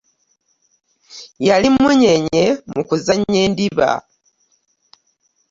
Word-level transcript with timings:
Yali 1.47 1.67
mmunyeenye 1.73 2.45
mu 2.73 2.81
kuzannya 2.87 3.39
endiba. 3.45 3.89